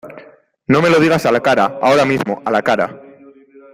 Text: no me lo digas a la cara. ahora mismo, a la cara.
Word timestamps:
no 0.65 0.81
me 0.81 0.89
lo 0.89 0.99
digas 0.99 1.27
a 1.27 1.31
la 1.31 1.41
cara. 1.41 1.77
ahora 1.79 2.05
mismo, 2.05 2.41
a 2.43 2.49
la 2.49 2.63
cara. 2.63 2.99